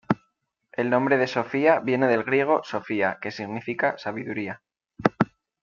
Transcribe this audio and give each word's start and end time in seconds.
El 0.71 0.89
nombre 0.89 1.17
de 1.19 1.27
Sofía 1.27 1.79
viene 1.79 2.07
del 2.07 2.23
griego 2.23 2.61
"sophia" 2.63 3.19
que 3.21 3.29
significa 3.29 3.99
"sabiduría". 3.99 4.63